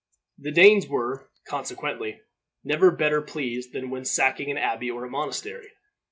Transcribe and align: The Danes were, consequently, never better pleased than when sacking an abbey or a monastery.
The 0.39 0.49
Danes 0.51 0.87
were, 0.87 1.29
consequently, 1.45 2.21
never 2.63 2.89
better 2.89 3.21
pleased 3.21 3.71
than 3.71 3.91
when 3.91 4.03
sacking 4.03 4.49
an 4.49 4.57
abbey 4.57 4.89
or 4.89 5.05
a 5.05 5.09
monastery. 5.11 5.73